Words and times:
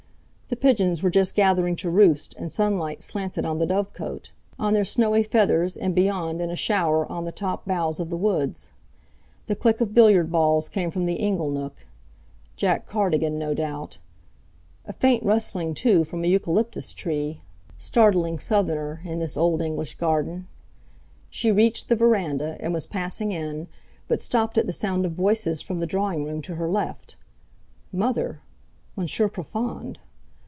The 0.53 0.57
pigeons 0.67 1.01
were 1.01 1.09
just 1.09 1.33
gathering 1.33 1.77
to 1.77 1.89
roost, 1.89 2.35
and 2.37 2.51
sunlight 2.51 3.01
slanted 3.01 3.45
on 3.45 3.59
the 3.59 3.65
dovecot, 3.65 4.31
on 4.59 4.73
their 4.73 4.83
snowy 4.83 5.23
feathers, 5.23 5.77
and 5.77 5.95
beyond 5.95 6.41
in 6.41 6.49
a 6.49 6.57
shower 6.57 7.09
on 7.09 7.23
the 7.23 7.31
top 7.31 7.65
boughs 7.65 8.01
of 8.01 8.09
the 8.09 8.17
woods. 8.17 8.69
The 9.47 9.55
click 9.55 9.79
of 9.79 9.93
billiard 9.93 10.29
balls 10.29 10.67
came 10.67 10.91
from 10.91 11.05
the 11.05 11.13
ingle 11.13 11.49
nook—Jack 11.49 12.85
Cardigan, 12.85 13.39
no 13.39 13.53
doubt; 13.53 13.99
a 14.85 14.91
faint 14.91 15.23
rustling, 15.23 15.73
too, 15.73 16.03
from 16.03 16.21
an 16.25 16.29
eucalyptus 16.29 16.91
tree, 16.91 17.39
startling 17.77 18.37
Southerner 18.37 19.01
in 19.05 19.19
this 19.19 19.37
old 19.37 19.61
English 19.61 19.95
garden. 19.95 20.49
She 21.29 21.49
reached 21.49 21.87
the 21.87 21.95
verandah 21.95 22.57
and 22.59 22.73
was 22.73 22.85
passing 22.85 23.31
in, 23.31 23.69
but 24.09 24.21
stopped 24.21 24.57
at 24.57 24.65
the 24.65 24.73
sound 24.73 25.05
of 25.05 25.13
voices 25.13 25.61
from 25.61 25.79
the 25.79 25.87
drawing 25.87 26.25
room 26.25 26.41
to 26.41 26.55
her 26.55 26.67
left. 26.67 27.15
Mother! 27.93 28.41
Monsieur 28.97 29.29
Profond! 29.29 29.99